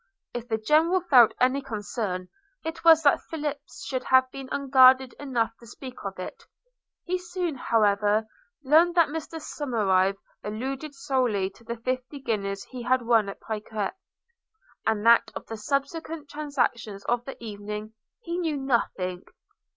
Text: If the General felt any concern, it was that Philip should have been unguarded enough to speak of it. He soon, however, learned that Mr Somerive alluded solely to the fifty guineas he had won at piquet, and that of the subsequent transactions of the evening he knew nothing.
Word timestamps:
If 0.33 0.47
the 0.47 0.57
General 0.57 1.01
felt 1.01 1.35
any 1.39 1.61
concern, 1.61 2.29
it 2.65 2.83
was 2.83 3.03
that 3.03 3.21
Philip 3.29 3.59
should 3.85 4.05
have 4.05 4.31
been 4.31 4.49
unguarded 4.51 5.13
enough 5.19 5.55
to 5.59 5.67
speak 5.67 6.03
of 6.03 6.17
it. 6.17 6.43
He 7.03 7.19
soon, 7.19 7.53
however, 7.53 8.25
learned 8.63 8.95
that 8.95 9.09
Mr 9.09 9.39
Somerive 9.39 10.17
alluded 10.43 10.95
solely 10.95 11.51
to 11.51 11.63
the 11.63 11.77
fifty 11.77 12.19
guineas 12.19 12.63
he 12.63 12.81
had 12.81 13.03
won 13.03 13.29
at 13.29 13.41
piquet, 13.41 13.91
and 14.87 15.05
that 15.05 15.31
of 15.35 15.45
the 15.45 15.55
subsequent 15.57 16.27
transactions 16.31 17.05
of 17.05 17.23
the 17.25 17.37
evening 17.39 17.93
he 18.21 18.39
knew 18.39 18.57
nothing. 18.57 19.21